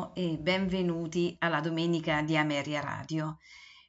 [0.00, 3.36] E benvenuti alla domenica di Ameria Radio.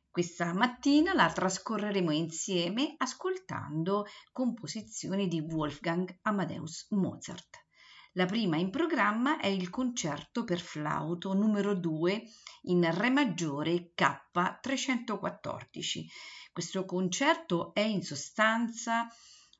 [0.09, 7.65] Questa mattina la trascorreremo insieme ascoltando composizioni di Wolfgang Amadeus Mozart.
[8.13, 12.23] La prima in programma è il concerto per flauto numero 2
[12.63, 16.05] in Re maggiore K314.
[16.51, 19.07] Questo concerto è in sostanza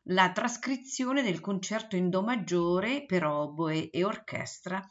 [0.06, 4.86] la trascrizione del concerto in Do maggiore per oboe e orchestra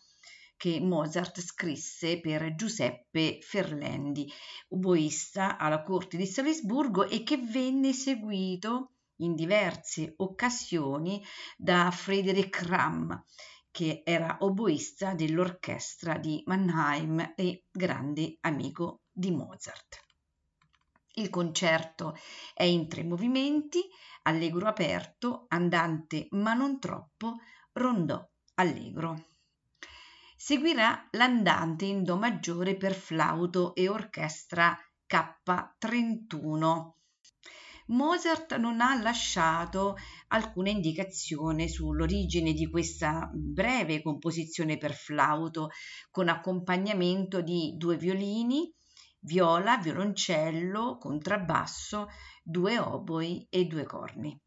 [0.60, 4.30] che Mozart scrisse per Giuseppe Ferlendi,
[4.68, 11.24] oboista alla corte di Salisburgo e che venne eseguito in diverse occasioni
[11.56, 13.10] da Friedrich Ramm,
[13.70, 19.98] che era oboista dell'orchestra di Mannheim e grande amico di Mozart.
[21.14, 22.14] Il concerto
[22.52, 23.80] è in tre movimenti,
[24.24, 27.38] allegro aperto, andante ma non troppo,
[27.72, 28.22] rondò
[28.56, 29.28] allegro.
[30.42, 34.74] Seguirà l'andante in Do maggiore per flauto e orchestra
[35.06, 36.92] K31.
[37.88, 39.96] Mozart non ha lasciato
[40.28, 45.68] alcuna indicazione sull'origine di questa breve composizione per flauto
[46.10, 48.72] con accompagnamento di due violini,
[49.18, 52.08] viola, violoncello, contrabbasso,
[52.42, 54.40] due oboi e due corni.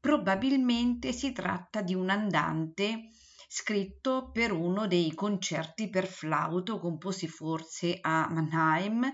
[0.00, 3.10] Probabilmente si tratta di un andante
[3.48, 9.10] scritto per uno dei concerti per flauto composti forse a Mannheim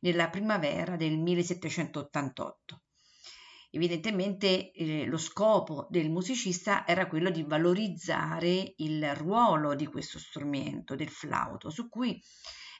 [0.00, 2.80] nella primavera del 1788.
[3.70, 10.94] Evidentemente eh, lo scopo del musicista era quello di valorizzare il ruolo di questo strumento,
[10.94, 12.22] del flauto, su cui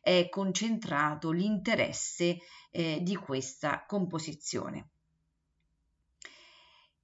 [0.00, 2.38] è concentrato l'interesse
[2.70, 4.90] eh, di questa composizione.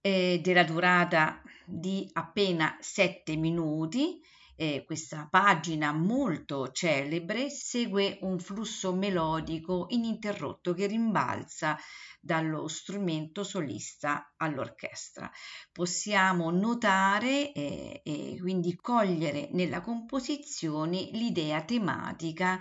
[0.05, 4.21] Eh, della durata di appena sette minuti.
[4.57, 11.79] Eh, questa pagina molto celebre segue un flusso melodico ininterrotto che rimbalza
[12.21, 15.31] dallo strumento solista all'orchestra.
[15.71, 22.59] Possiamo notare eh, e quindi cogliere nella composizione l'idea tematica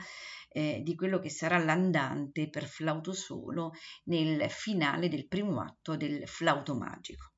[0.50, 3.72] eh, di quello che sarà l'andante per flauto solo
[4.06, 7.31] nel finale del primo atto del flauto magico.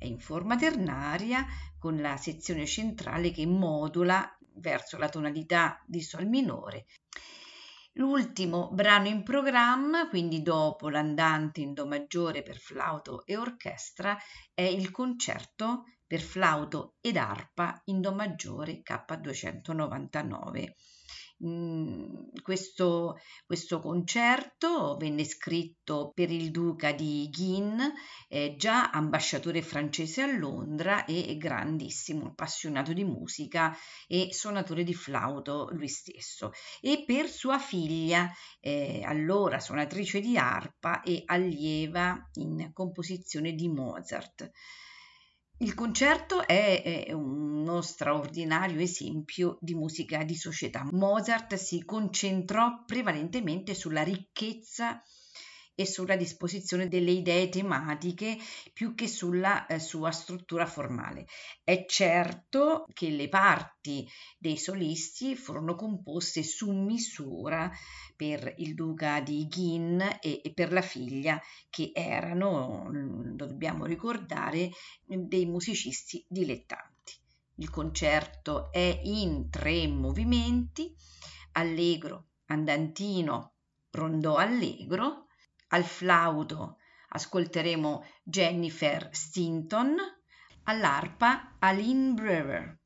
[0.00, 1.44] È in forma ternaria
[1.78, 6.86] con la sezione centrale che modula verso la tonalità di Sol minore.
[7.92, 14.16] L'ultimo brano in programma, quindi dopo l'andante in Do maggiore per flauto e orchestra,
[14.54, 20.72] è il concerto per flauto ed arpa in Do maggiore K299
[21.42, 23.16] Questo,
[23.46, 27.80] questo, concerto venne scritto per il duca di Guin,
[28.28, 33.74] eh, già ambasciatore francese a Londra e grandissimo appassionato di musica
[34.06, 36.50] e suonatore di flauto lui stesso,
[36.82, 44.50] e per sua figlia, eh, allora suonatrice di arpa e allieva in composizione di Mozart.
[45.62, 50.88] Il concerto è, è, uno straordinario esempio di musica di società.
[50.90, 55.02] Mozart si concentrò prevalentemente sulla ricchezza
[55.80, 58.36] e sulla disposizione delle idee tematiche
[58.74, 61.26] più che sulla eh, sua struttura formale.
[61.64, 64.06] È certo che le parti
[64.36, 67.72] dei solisti furono composte su misura
[68.14, 71.40] per il duca di Ghin e, e per la figlia
[71.70, 74.68] che erano, lo dobbiamo ricordare,
[75.06, 77.14] dei musicisti dilettanti.
[77.54, 80.94] Il concerto è in tre movimenti,
[81.52, 83.54] allegro, andantino,
[83.92, 85.24] rondò allegro,
[85.70, 86.78] al flauto
[87.08, 89.96] ascolteremo Jennifer Stinton,
[90.64, 92.78] all'arpa Aline Brewer,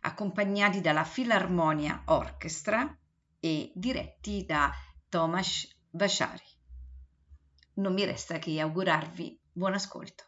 [0.00, 2.96] accompagnati dalla Filarmonia Orchestra
[3.40, 4.72] e diretti da
[5.08, 6.44] Tomasz Vasari.
[7.74, 10.24] Non mi resta che augurarvi buon ascolto.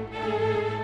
[0.00, 0.79] Música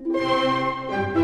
[0.00, 1.23] Música